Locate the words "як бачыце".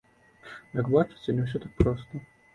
0.79-1.37